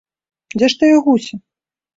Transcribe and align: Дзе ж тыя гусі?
Дзе 0.57 0.71
ж 0.75 0.81
тыя 0.81 0.97
гусі? 1.09 1.35